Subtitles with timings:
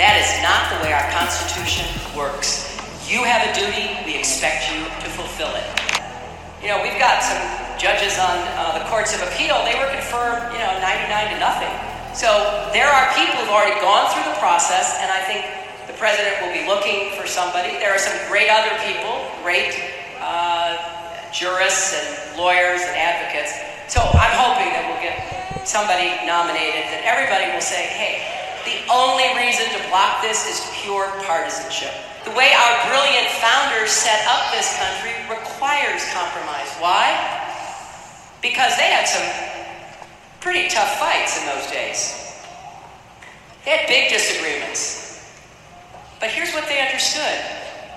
[0.00, 1.84] That is not the way our Constitution
[2.16, 2.64] works.
[3.04, 5.68] You have a duty, we expect you to fulfill it.
[6.64, 7.36] You know, we've got some
[7.76, 11.72] judges on uh, the courts of appeal, they were confirmed, you know, 99 to nothing.
[12.16, 12.32] So
[12.72, 15.44] there are people who've already gone through the process, and I think
[15.84, 17.76] the president will be looking for somebody.
[17.76, 19.76] There are some great other people, great
[20.24, 20.80] uh,
[21.36, 23.60] jurists and lawyers and advocates.
[23.92, 25.20] So I'm hoping that we'll get
[25.68, 28.31] somebody nominated that everybody will say, hey,
[28.64, 31.92] the only reason to block this is pure partisanship.
[32.24, 36.70] The way our brilliant founders set up this country requires compromise.
[36.78, 37.10] Why?
[38.40, 39.26] Because they had some
[40.40, 42.18] pretty tough fights in those days.
[43.64, 45.02] They had big disagreements.
[46.20, 47.38] But here's what they understood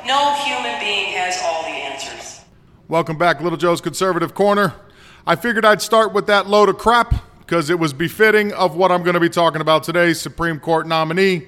[0.05, 2.41] no human being has all the answers.
[2.87, 4.73] Welcome back, Little Joe's Conservative Corner.
[5.25, 8.91] I figured I'd start with that load of crap because it was befitting of what
[8.91, 10.13] I'm going to be talking about today.
[10.13, 11.47] Supreme Court nominee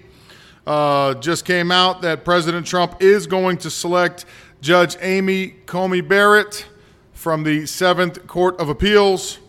[0.67, 4.25] uh, just came out that President Trump is going to select
[4.61, 6.67] Judge Amy Coney Barrett
[7.13, 9.39] from the Seventh Court of Appeals.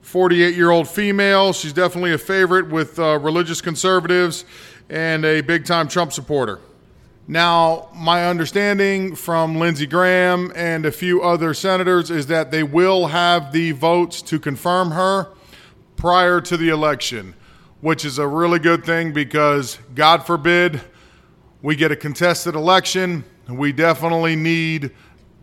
[0.00, 1.52] 48 year old female.
[1.52, 4.44] She's definitely a favorite with uh, religious conservatives
[4.88, 6.60] and a big time Trump supporter.
[7.26, 13.08] Now, my understanding from Lindsey Graham and a few other senators is that they will
[13.08, 15.28] have the votes to confirm her
[16.04, 17.32] prior to the election,
[17.80, 20.82] which is a really good thing because, God forbid,
[21.62, 23.24] we get a contested election.
[23.48, 24.90] We definitely need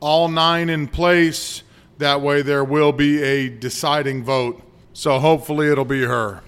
[0.02, 1.64] all nine in place.
[1.98, 4.62] That way, there will be a deciding vote.
[4.94, 6.44] So, hopefully, it'll be her.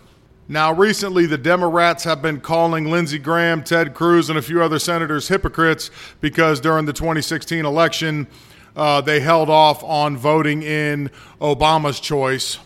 [0.47, 4.77] Now, recently, the Democrats have been calling Lindsey Graham, Ted Cruz, and a few other
[4.77, 5.89] senators hypocrites
[6.21, 8.27] because during the 2016 election,
[8.75, 11.09] uh, they held off on voting in
[11.41, 12.59] Obama's choice.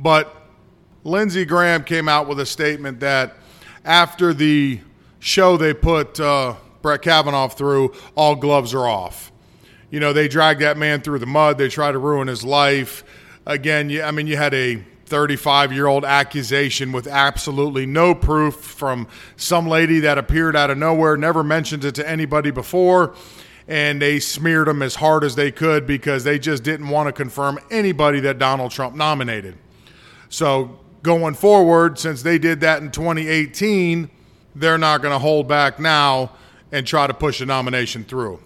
[0.00, 0.34] But
[1.04, 3.36] Lindsey Graham came out with a statement that
[3.84, 4.80] after the
[5.20, 9.32] show they put uh, Brett Kavanaugh through, all gloves are off.
[9.90, 13.04] You know, they dragged that man through the mud, they tried to ruin his life.
[13.46, 19.08] Again, I mean, you had a 35 year old accusation with absolutely no proof from
[19.36, 23.14] some lady that appeared out of nowhere, never mentioned it to anybody before.
[23.66, 27.12] And they smeared him as hard as they could because they just didn't want to
[27.12, 29.58] confirm anybody that Donald Trump nominated.
[30.30, 34.10] So, going forward, since they did that in 2018,
[34.54, 36.32] they're not going to hold back now
[36.70, 38.38] and try to push a nomination through.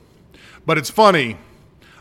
[0.65, 1.39] But it's funny,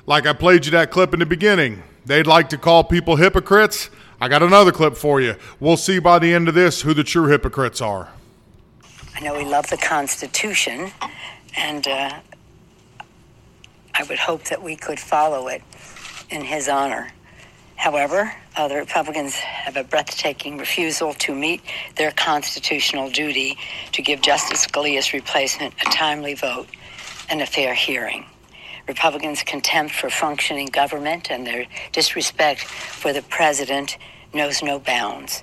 [0.05, 3.89] like I played you that clip in the beginning, they'd like to call people hypocrites.
[4.21, 5.35] I got another clip for you.
[5.59, 8.09] We'll see by the end of this who the true hypocrites are.
[9.15, 10.91] I know we love the Constitution,
[11.57, 12.19] and uh,
[13.95, 15.63] I would hope that we could follow it
[16.29, 17.11] in his honor.
[17.81, 21.63] However, uh, the Republicans have a breathtaking refusal to meet
[21.95, 23.57] their constitutional duty
[23.93, 26.67] to give Justice Scalia's replacement a timely vote
[27.27, 28.27] and a fair hearing.
[28.87, 33.97] Republicans' contempt for functioning government and their disrespect for the president
[34.31, 35.41] knows no bounds.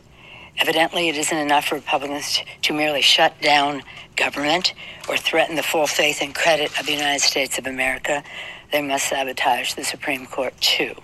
[0.58, 3.82] Evidently, it isn't enough for Republicans to merely shut down
[4.14, 4.74] government
[5.08, 8.22] or threaten the full faith and credit of the United States of America.
[8.70, 10.94] They must sabotage the Supreme Court, too.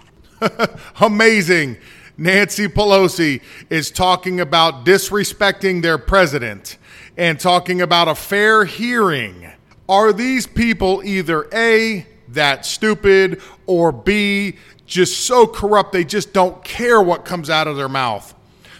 [1.00, 1.77] Amazing.
[2.17, 6.78] Nancy Pelosi is talking about disrespecting their president
[7.17, 9.50] and talking about a fair hearing.
[9.89, 14.56] Are these people either A, that stupid, or B,
[14.87, 18.35] just so corrupt they just don't care what comes out of their mouth.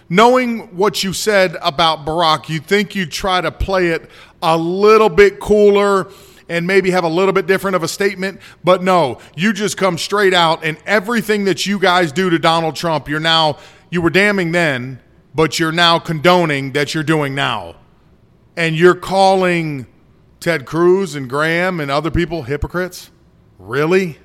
[0.09, 4.09] Knowing what you said about Barack, you think you'd try to play it
[4.43, 6.09] a little bit cooler
[6.49, 9.97] and maybe have a little bit different of a statement, but no, you just come
[9.99, 13.59] straight out and everything that you guys do to Donald Trump, you're now,
[13.91, 15.01] you were damning then,
[15.35, 17.77] but you're now condoning that you're doing now.
[18.57, 19.87] And you're calling
[20.39, 23.11] Ted Cruz and Graham and other people hypocrites?
[23.59, 24.19] Really?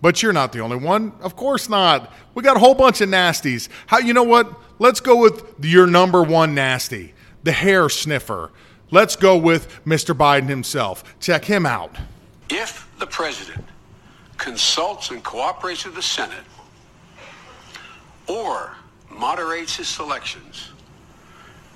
[0.00, 1.12] But you're not the only one.
[1.20, 2.12] Of course not.
[2.34, 3.68] We got a whole bunch of nasties.
[3.86, 4.52] How you know what?
[4.78, 8.52] Let's go with your number one nasty, the hair sniffer.
[8.90, 10.16] Let's go with Mr.
[10.16, 11.04] Biden himself.
[11.20, 11.94] Check him out.
[12.48, 13.64] If the president
[14.38, 16.44] consults and cooperates with the Senate
[18.26, 18.74] or
[19.10, 20.70] moderates his selections,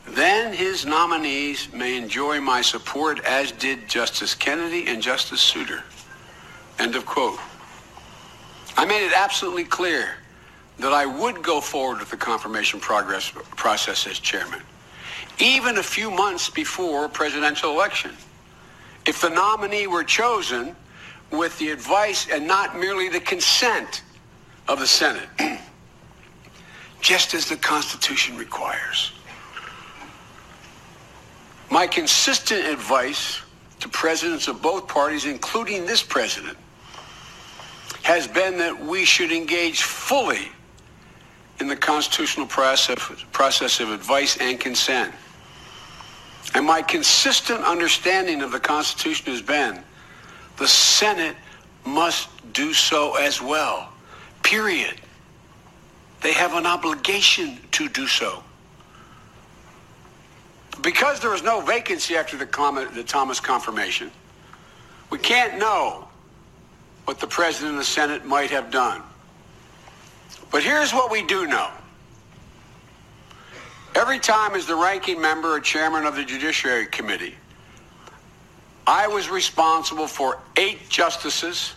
[0.08, 5.82] then his nominees may enjoy my support, as did Justice Kennedy and Justice Souter.
[6.78, 7.38] End of quote.
[8.76, 10.16] I made it absolutely clear
[10.78, 14.62] that I would go forward with the confirmation progress process as chairman,
[15.38, 18.12] even a few months before presidential election.
[19.06, 20.76] If the nominee were chosen
[21.30, 24.02] with the advice and not merely the consent
[24.68, 25.28] of the Senate.
[27.02, 29.12] just as the Constitution requires.
[31.70, 33.42] My consistent advice
[33.80, 36.56] to presidents of both parties, including this president,
[38.02, 40.52] has been that we should engage fully
[41.62, 45.14] in the constitutional process, of advice and consent.
[46.54, 49.80] And my consistent understanding of the Constitution has been
[50.56, 51.36] the Senate
[51.86, 53.88] must do so as well.
[54.42, 55.00] Period.
[56.20, 58.42] They have an obligation to do so.
[60.82, 64.10] Because there was no vacancy after the, the Thomas confirmation,
[65.10, 66.08] we can't know
[67.04, 69.02] what the President and the Senate might have done.
[70.50, 71.70] But here's what we do know.
[73.94, 77.34] Every time as the ranking member or chairman of the Judiciary Committee,
[78.86, 81.74] I was responsible for eight justices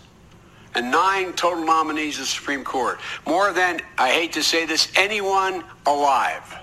[0.76, 3.00] and nine total nominees of the Supreme Court.
[3.26, 6.58] More than, I hate to say this, anyone alive.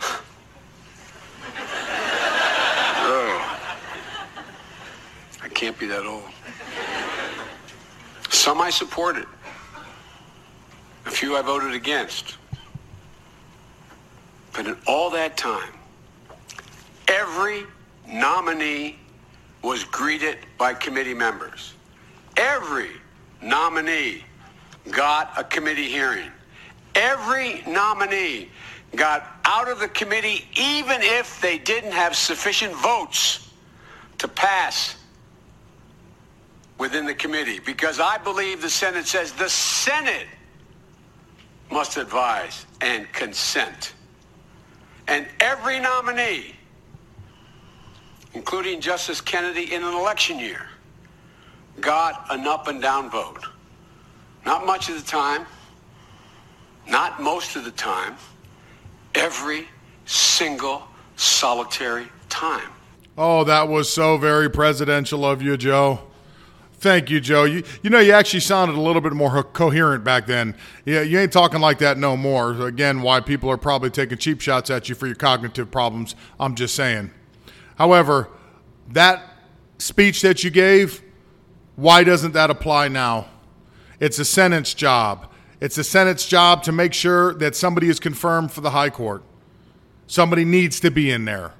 [3.00, 3.58] oh,
[5.42, 6.24] I can't be that old.
[8.38, 9.26] Some I supported.
[11.06, 12.36] A few I voted against.
[14.52, 15.72] But in all that time,
[17.08, 17.64] every
[18.06, 18.96] nominee
[19.64, 21.74] was greeted by committee members.
[22.36, 22.90] Every
[23.42, 24.22] nominee
[24.92, 26.30] got a committee hearing.
[26.94, 28.50] Every nominee
[28.94, 33.50] got out of the committee even if they didn't have sufficient votes
[34.18, 34.94] to pass
[36.78, 40.26] within the committee because I believe the Senate says the Senate
[41.70, 43.94] must advise and consent.
[45.06, 46.54] And every nominee
[48.34, 50.66] including Justice Kennedy in an election year,
[51.80, 53.44] got an up and down vote.
[54.44, 55.46] Not much of the time,
[56.88, 58.16] not most of the time,
[59.14, 59.66] every
[60.06, 60.82] single
[61.16, 62.70] solitary time.
[63.16, 66.00] Oh, that was so very presidential of you, Joe.
[66.78, 67.42] Thank you, Joe.
[67.42, 70.54] You, you know, you actually sounded a little bit more coherent back then.
[70.84, 72.52] Yeah, you ain't talking like that no more.
[72.66, 76.14] Again, why people are probably taking cheap shots at you for your cognitive problems.
[76.38, 77.10] I'm just saying.
[77.76, 78.28] However,
[78.90, 79.24] that
[79.78, 81.02] speech that you gave,
[81.74, 83.26] why doesn't that apply now?
[83.98, 85.28] It's a Senate's job.
[85.60, 89.24] It's a Senate's job to make sure that somebody is confirmed for the High Court.
[90.06, 91.54] Somebody needs to be in there.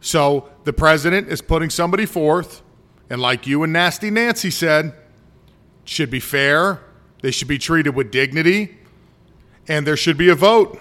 [0.00, 2.62] So the president is putting somebody forth,
[3.10, 4.94] and like you and Nasty Nancy said,
[5.84, 6.80] should be fair.
[7.22, 8.76] They should be treated with dignity,
[9.66, 10.78] and there should be a vote.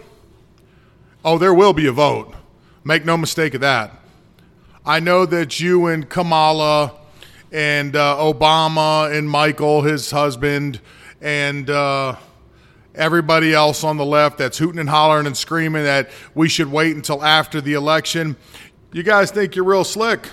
[1.26, 2.34] Oh, there will be a vote.
[2.84, 3.92] Make no mistake of that.
[4.86, 6.94] I know that you and Kamala
[7.52, 10.80] and uh, Obama and Michael, his husband,
[11.22, 12.16] and uh,
[12.94, 16.96] everybody else on the left that's hooting and hollering and screaming that we should wait
[16.96, 18.36] until after the election.
[18.92, 20.30] You guys think you're real slick.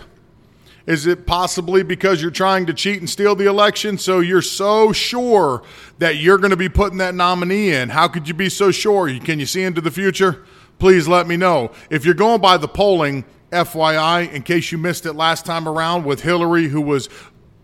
[0.87, 3.97] Is it possibly because you're trying to cheat and steal the election?
[3.97, 5.63] So you're so sure
[5.99, 7.89] that you're going to be putting that nominee in.
[7.89, 9.09] How could you be so sure?
[9.21, 10.45] Can you see into the future?
[10.79, 11.71] Please let me know.
[11.89, 16.05] If you're going by the polling, FYI, in case you missed it last time around
[16.05, 17.09] with Hillary, who was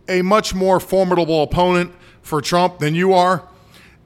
[0.09, 3.47] a much more formidable opponent for Trump than you are,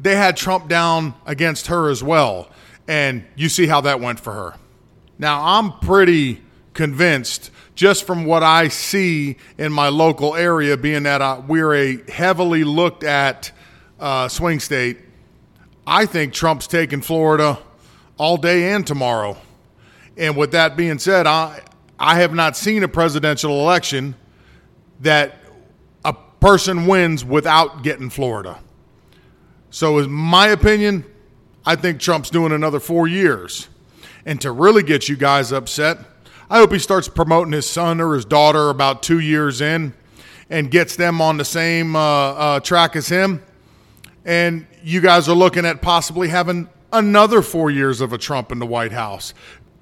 [0.00, 2.50] they had Trump down against her as well.
[2.88, 4.54] And you see how that went for her.
[5.18, 6.42] Now, I'm pretty
[6.72, 12.10] convinced, just from what I see in my local area, being that uh, we're a
[12.10, 13.50] heavily looked at
[13.98, 14.98] uh, swing state,
[15.86, 17.58] I think Trump's taking Florida
[18.16, 19.36] all day and tomorrow.
[20.16, 21.60] And with that being said, I
[21.98, 24.14] I have not seen a presidential election
[25.00, 25.36] that
[26.04, 28.58] a person wins without getting Florida.
[29.70, 31.04] So, in my opinion,
[31.64, 33.68] I think Trump's doing another four years.
[34.26, 35.98] And to really get you guys upset,
[36.50, 39.94] I hope he starts promoting his son or his daughter about two years in
[40.50, 43.42] and gets them on the same uh, uh, track as him.
[44.24, 48.58] And you guys are looking at possibly having another four years of a Trump in
[48.58, 49.34] the White House.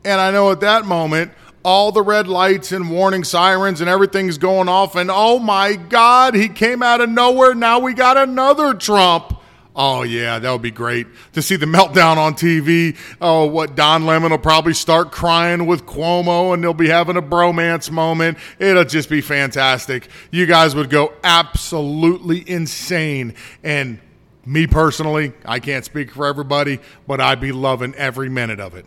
[0.04, 1.33] And I know at that moment,
[1.64, 4.97] all the red lights and warning sirens and everything's going off.
[4.97, 7.54] And oh my God, he came out of nowhere.
[7.54, 9.38] Now we got another Trump.
[9.75, 12.97] Oh, yeah, that would be great to see the meltdown on TV.
[13.23, 17.23] Oh, what Don Lemon will probably start crying with Cuomo and they'll be having a
[17.23, 18.37] bromance moment.
[18.59, 20.09] It'll just be fantastic.
[20.31, 23.35] You guys would go absolutely insane.
[23.62, 23.99] And
[24.45, 28.85] me personally, I can't speak for everybody, but I'd be loving every minute of it.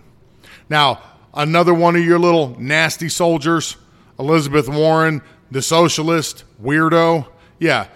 [0.69, 1.01] Now,
[1.33, 3.77] another one of your little nasty soldiers,
[4.19, 7.27] Elizabeth Warren, the socialist weirdo.
[7.59, 7.87] Yeah,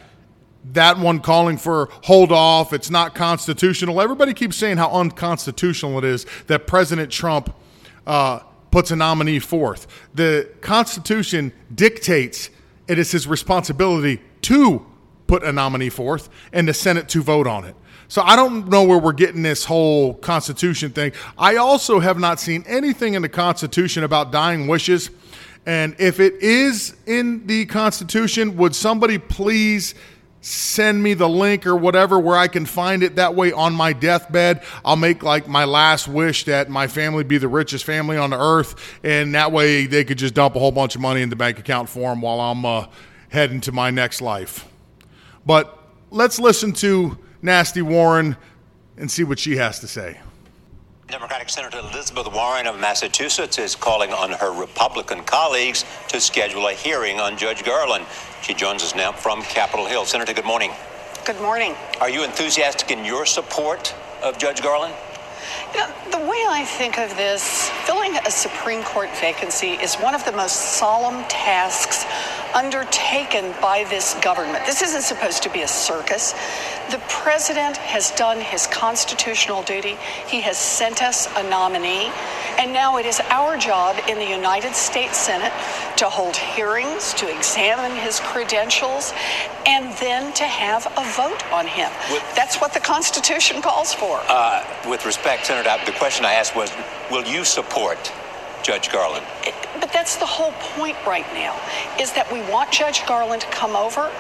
[0.74, 4.02] that one calling for hold off, it's not constitutional.
[4.02, 7.56] Everybody keeps saying how unconstitutional it is that President Trump
[8.06, 8.40] uh,
[8.72, 9.88] puts a nominee forth.
[10.14, 12.50] The Constitution dictates
[12.88, 14.86] it is his responsibility to
[15.28, 17.76] put a nominee forth and the Senate to vote on it.
[18.08, 21.12] So I don't know where we're getting this whole Constitution thing.
[21.38, 25.12] I also have not seen anything in the Constitution about dying wishes.
[25.68, 29.94] And if it is in the Constitution, would somebody please
[30.42, 33.94] send me the link or whatever where I can find it that way on my
[33.94, 34.64] deathbed.
[34.86, 38.40] I'll make like my last wish that my family be the richest family on the
[38.40, 41.36] earth, and that way they could just dump a whole bunch of money in the
[41.36, 42.88] bank account for them while I'm uh,
[43.30, 44.68] heading to my next life.
[45.46, 45.78] But
[46.12, 48.38] let's listen to Nasty Warren
[48.98, 50.20] and see what she has to say.
[51.12, 56.74] Democratic Senator Elizabeth Warren of Massachusetts is calling on her Republican colleagues to schedule a
[56.74, 58.06] hearing on Judge Garland.
[58.44, 60.06] She joins us now from Capitol Hill.
[60.06, 60.72] Senator, good morning.
[61.26, 61.74] Good morning.
[62.00, 64.94] Are you enthusiastic in your support of Judge Garland?
[65.74, 70.14] You know, the way I think of this, filling a Supreme Court vacancy is one
[70.14, 72.06] of the most solemn tasks
[72.54, 74.66] undertaken by this government.
[74.66, 76.34] This isn't supposed to be a circus.
[76.92, 79.98] The president has done his constitutional duty.
[80.28, 82.12] He has sent us a nominee.
[82.58, 85.54] And now it is our job in the United States Senate
[85.98, 89.14] to hold hearings, to examine his credentials,
[89.66, 91.92] and then to have a vote on him.
[92.12, 94.22] With, That's what the Constitution calls for.
[94.28, 96.72] Uh, with respect, Senator, the question I asked was
[97.12, 98.12] Will you support
[98.70, 99.26] Judge Garland?
[99.82, 101.60] But that's the whole point right now,
[102.00, 104.12] is that we want Judge Garland to come over.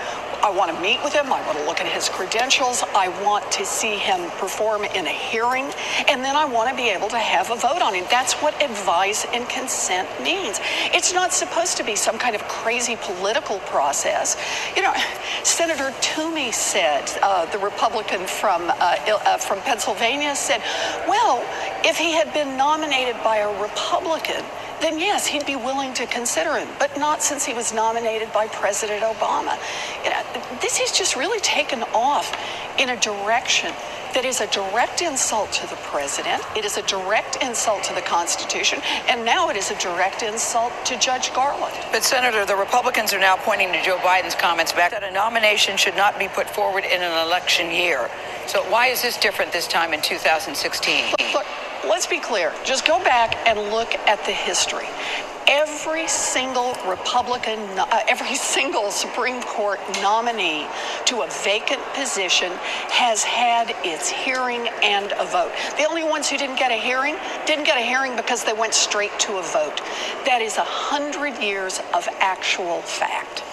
[0.41, 1.27] I want to meet with him.
[1.27, 2.83] I want to look at his credentials.
[2.95, 5.65] I want to see him perform in a hearing.
[6.07, 8.05] And then I want to be able to have a vote on him.
[8.09, 10.59] That's what advice and consent means.
[10.93, 14.37] It's not supposed to be some kind of crazy political process.
[14.75, 14.93] You know,
[15.43, 18.73] Senator Toomey said, uh, the Republican from, uh,
[19.07, 20.61] uh, from Pennsylvania said,
[21.07, 21.43] well,
[21.83, 24.43] if he had been nominated by a Republican,
[24.81, 28.47] then yes, he'd be willing to consider him, but not since he was nominated by
[28.47, 29.57] President Obama.
[30.03, 30.18] You know,
[30.69, 32.29] this has just really taken off
[32.77, 33.73] in a direction
[34.13, 36.43] that is a direct insult to the president.
[36.55, 40.71] It is a direct insult to the Constitution, and now it is a direct insult
[40.85, 41.73] to Judge Garland.
[41.91, 45.75] But, Senator, the Republicans are now pointing to Joe Biden's comments back that a nomination
[45.75, 48.07] should not be put forward in an election year.
[48.45, 51.15] So, why is this different this time in 2016?
[51.33, 51.45] Look, look
[51.87, 52.53] let's be clear.
[52.63, 54.87] Just go back and look at the history.
[55.47, 60.67] Every single Republican, uh, every single Supreme Court nominee
[61.05, 62.51] to a vacant position
[62.89, 65.51] has had its hearing and a vote.
[65.77, 68.73] The only ones who didn't get a hearing didn't get a hearing because they went
[68.73, 69.81] straight to a vote.
[70.25, 73.43] That is a hundred years of actual fact.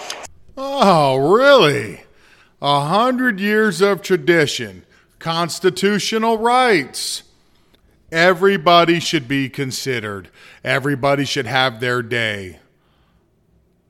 [0.56, 2.02] Oh, really?
[2.62, 4.84] A hundred years of tradition,
[5.18, 7.22] constitutional rights.
[8.12, 10.30] Everybody should be considered.
[10.62, 12.60] Everybody should have their day.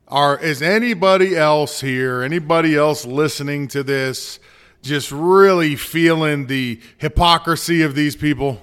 [0.07, 4.39] Are is anybody else here, anybody else listening to this
[4.81, 8.61] just really feeling the hypocrisy of these people?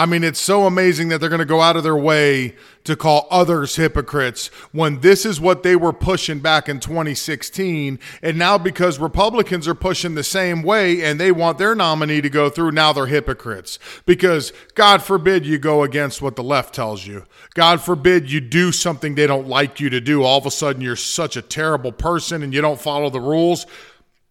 [0.00, 2.96] I mean, it's so amazing that they're going to go out of their way to
[2.96, 7.98] call others hypocrites when this is what they were pushing back in 2016.
[8.22, 12.30] And now, because Republicans are pushing the same way and they want their nominee to
[12.30, 13.78] go through, now they're hypocrites.
[14.06, 17.26] Because God forbid you go against what the left tells you.
[17.52, 20.22] God forbid you do something they don't like you to do.
[20.22, 23.66] All of a sudden, you're such a terrible person and you don't follow the rules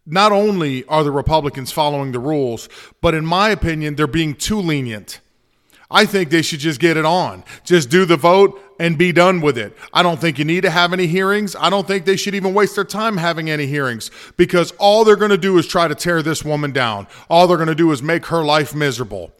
[0.07, 2.67] not only are the Republicans following the rules,
[2.99, 5.19] but in my opinion, they're being too lenient.
[5.91, 7.43] I think they should just get it on.
[7.63, 9.75] Just do the vote and be done with it.
[9.91, 11.55] I don't think you need to have any hearings.
[11.55, 15.15] I don't think they should even waste their time having any hearings because all they're
[15.15, 17.07] going to do is try to tear this woman down.
[17.27, 19.31] All they're going to do is make her life miserable.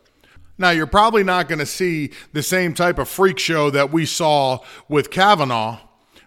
[0.57, 4.05] Now, you're probably not going to see the same type of freak show that we
[4.05, 5.79] saw with Kavanaugh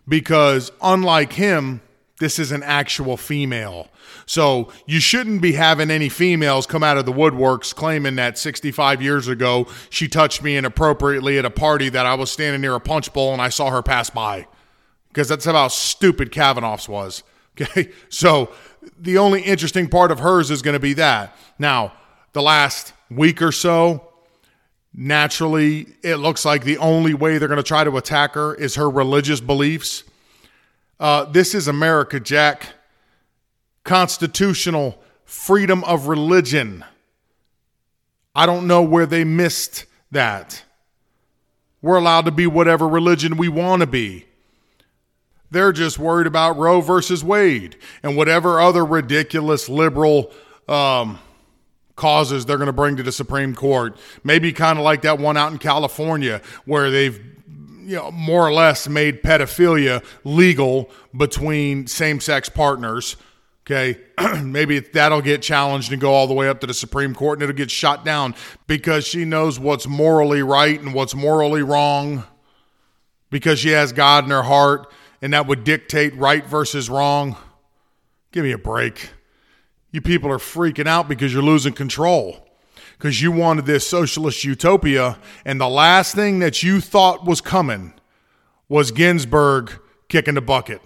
[0.08, 1.82] because, unlike him,
[2.22, 3.88] this is an actual female.
[4.26, 9.02] So you shouldn't be having any females come out of the woodworks claiming that 65
[9.02, 12.80] years ago she touched me inappropriately at a party that I was standing near a
[12.80, 14.46] punch bowl and I saw her pass by.
[15.08, 17.24] Because that's how stupid Kavanaugh's was.
[17.60, 17.90] Okay.
[18.08, 18.50] So
[18.98, 21.36] the only interesting part of hers is going to be that.
[21.58, 21.92] Now,
[22.32, 24.08] the last week or so,
[24.94, 28.76] naturally, it looks like the only way they're going to try to attack her is
[28.76, 30.04] her religious beliefs.
[31.02, 32.74] Uh, this is America, Jack.
[33.82, 36.84] Constitutional freedom of religion.
[38.36, 40.62] I don't know where they missed that.
[41.82, 44.26] We're allowed to be whatever religion we want to be.
[45.50, 50.30] They're just worried about Roe versus Wade and whatever other ridiculous liberal
[50.68, 51.18] um,
[51.96, 53.98] causes they're going to bring to the Supreme Court.
[54.22, 57.31] Maybe kind of like that one out in California where they've
[57.84, 63.16] you know more or less made pedophilia legal between same-sex partners.
[63.64, 64.00] Okay,
[64.42, 67.44] maybe that'll get challenged and go all the way up to the Supreme Court and
[67.44, 68.34] it'll get shot down
[68.66, 72.24] because she knows what's morally right and what's morally wrong
[73.30, 77.36] because she has God in her heart and that would dictate right versus wrong.
[78.32, 79.10] Give me a break.
[79.92, 82.48] You people are freaking out because you're losing control.
[83.02, 87.94] Because you wanted this socialist utopia, and the last thing that you thought was coming
[88.68, 89.72] was Ginsburg
[90.08, 90.80] kicking the bucket.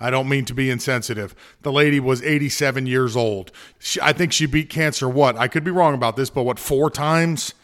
[0.00, 1.36] I don't mean to be insensitive.
[1.60, 3.52] The lady was 87 years old.
[3.78, 5.36] She, I think she beat cancer, what?
[5.36, 7.54] I could be wrong about this, but what, four times?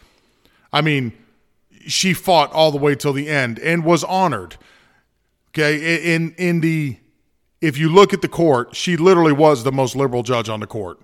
[0.72, 1.12] I mean,
[1.88, 4.58] she fought all the way till the end and was honored.
[5.48, 6.98] Okay, in in the
[7.60, 10.68] if you look at the court, she literally was the most liberal judge on the
[10.68, 11.00] court.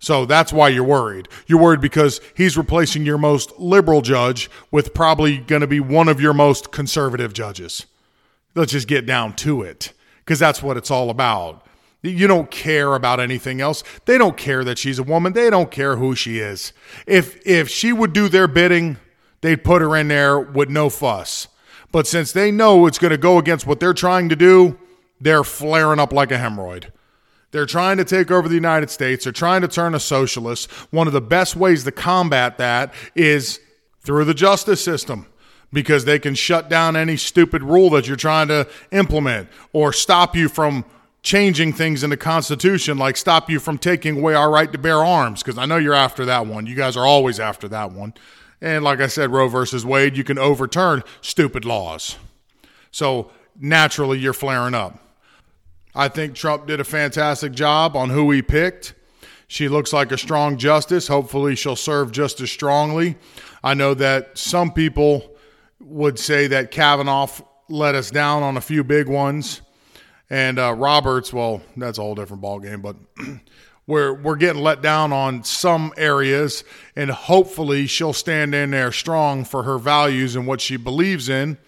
[0.00, 1.28] So that's why you're worried.
[1.46, 6.08] You're worried because he's replacing your most liberal judge with probably going to be one
[6.08, 7.86] of your most conservative judges.
[8.54, 9.92] Let's just get down to it
[10.24, 11.66] because that's what it's all about.
[12.02, 13.84] You don't care about anything else.
[14.06, 15.34] They don't care that she's a woman.
[15.34, 16.72] They don't care who she is.
[17.06, 18.96] If if she would do their bidding,
[19.42, 21.46] they'd put her in there with no fuss.
[21.92, 24.78] But since they know it's going to go against what they're trying to do,
[25.20, 26.90] they're flaring up like a hemorrhoid.
[27.52, 29.24] They're trying to take over the United States.
[29.24, 30.70] They're trying to turn a socialist.
[30.92, 33.60] One of the best ways to combat that is
[34.02, 35.26] through the justice system
[35.72, 40.34] because they can shut down any stupid rule that you're trying to implement or stop
[40.36, 40.84] you from
[41.22, 45.04] changing things in the Constitution, like stop you from taking away our right to bear
[45.04, 45.42] arms.
[45.42, 46.66] Because I know you're after that one.
[46.66, 48.14] You guys are always after that one.
[48.60, 52.16] And like I said, Roe versus Wade, you can overturn stupid laws.
[52.90, 54.98] So naturally, you're flaring up.
[55.94, 58.94] I think Trump did a fantastic job on who he picked.
[59.48, 61.08] She looks like a strong justice.
[61.08, 63.16] Hopefully, she'll serve just as strongly.
[63.64, 65.36] I know that some people
[65.80, 67.28] would say that Kavanaugh
[67.68, 69.62] let us down on a few big ones,
[70.28, 72.94] and uh, Roberts, well, that's a whole different ballgame, but
[73.88, 76.62] we're we're getting let down on some areas,
[76.94, 81.58] and hopefully, she'll stand in there strong for her values and what she believes in,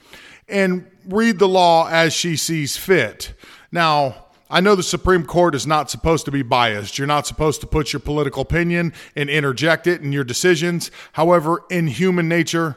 [0.49, 3.35] and read the law as she sees fit.
[3.73, 6.99] Now, I know the Supreme Court is not supposed to be biased.
[6.99, 10.91] You're not supposed to put your political opinion and interject it in your decisions.
[11.15, 12.77] However, in human nature,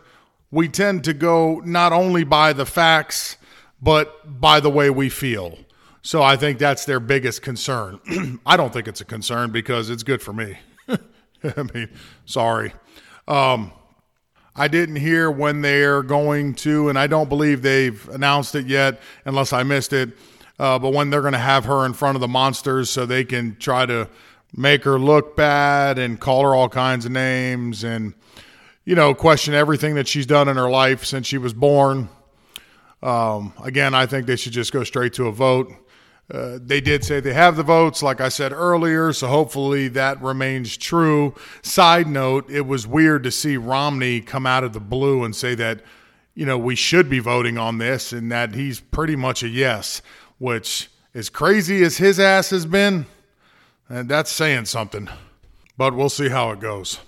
[0.52, 3.36] we tend to go not only by the facts,
[3.82, 5.60] but by the way we feel.
[6.02, 8.00] So I think that's their biggest concern.
[8.46, 10.58] I don't think it's a concern because it's good for me.
[10.88, 11.90] I mean,
[12.24, 12.72] sorry.
[13.28, 13.74] Um,
[14.56, 19.02] I didn't hear when they're going to, and I don't believe they've announced it yet,
[19.26, 20.12] unless I missed it
[20.60, 23.24] uh, but when they're going to have her in front of the monsters so they
[23.24, 24.10] can try to
[24.56, 28.14] make her look bad and call her all kinds of names and,
[28.86, 32.08] you know, question everything that she's done in her life since she was born.
[33.04, 35.74] Um, again, I think they should just go straight to a vote.
[36.32, 40.20] Uh, they did say they have the votes, like I said earlier, so hopefully that
[40.22, 41.36] remains true.
[41.62, 45.54] Side note, it was weird to see Romney come out of the blue and say
[45.54, 45.82] that,
[46.34, 50.02] you know, we should be voting on this and that he's pretty much a yes
[50.38, 53.06] which, as crazy as his ass has been,
[53.90, 55.10] and that's saying something.
[55.78, 57.00] But we'll see how it goes.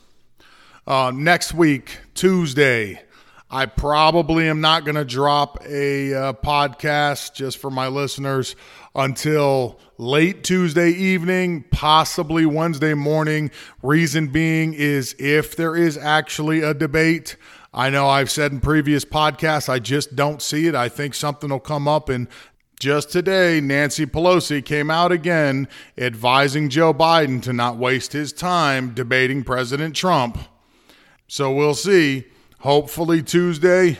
[0.85, 3.01] Uh, next week, Tuesday,
[3.49, 8.55] I probably am not going to drop a uh, podcast just for my listeners
[8.93, 13.51] until late Tuesday evening, possibly Wednesday morning.
[13.81, 17.37] Reason being is if there is actually a debate.
[17.73, 20.75] I know I've said in previous podcasts, I just don't see it.
[20.75, 22.27] I think something will come up and
[22.79, 28.93] just today, Nancy Pelosi came out again advising Joe Biden to not waste his time
[28.93, 30.37] debating President Trump.
[31.27, 32.25] So we'll see.
[32.59, 33.97] Hopefully, Tuesday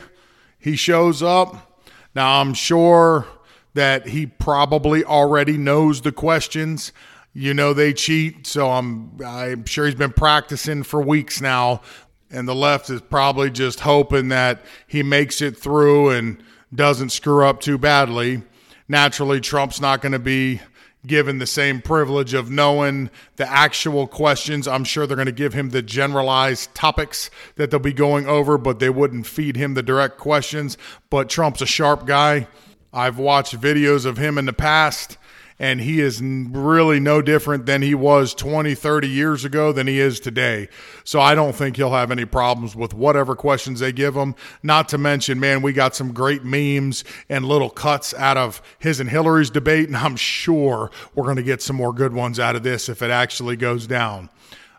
[0.60, 1.82] he shows up.
[2.14, 3.26] Now, I'm sure
[3.74, 6.92] that he probably already knows the questions.
[7.34, 11.82] You know they cheat, so I'm I'm sure he's been practicing for weeks now.
[12.30, 16.44] And the left is probably just hoping that he makes it through and
[16.76, 18.44] doesn't screw up too badly
[18.88, 20.62] naturally Trump's not going to be
[21.06, 24.68] given the same privilege of knowing the actual questions.
[24.68, 28.58] I'm sure they're going to give him the generalized topics that they'll be going over,
[28.58, 30.78] but they wouldn't feed him the direct questions.
[31.10, 32.48] But Trump's a sharp guy.
[32.94, 35.18] I've watched videos of him in the past,
[35.60, 40.00] and he is really no different than he was 20, 30 years ago than he
[40.00, 40.70] is today.
[41.04, 44.36] So I don't think he'll have any problems with whatever questions they give him.
[44.62, 49.00] Not to mention, man, we got some great memes and little cuts out of his
[49.00, 52.56] and Hillary's debate, and I'm sure we're going to get some more good ones out
[52.56, 54.30] of this if it actually goes down.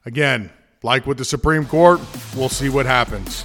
[0.07, 0.51] Again,
[0.83, 2.01] like with the Supreme Court,
[2.37, 3.45] we'll see what happens.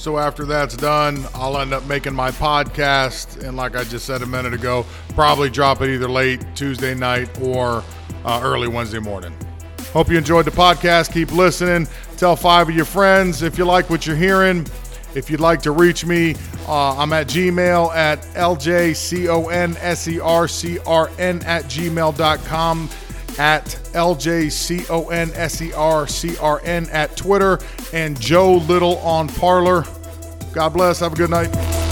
[0.00, 4.22] So after that's done, I'll end up making my podcast, and like I just said
[4.22, 7.84] a minute ago, probably drop it either late Tuesday night or
[8.24, 9.36] uh, early Wednesday morning.
[9.92, 11.12] Hope you enjoyed the podcast.
[11.12, 11.86] Keep listening.
[12.16, 14.66] Tell five of your friends if you like what you're hearing.
[15.14, 16.34] If you'd like to reach me,
[16.66, 19.76] uh, I'm at Gmail at ljconsercrn
[21.44, 22.88] at gmail.com
[23.40, 27.58] at LJCONSERCRN at Twitter
[27.94, 29.86] and Joe Little on Parler.
[30.52, 31.00] God bless.
[31.00, 31.89] Have a good night.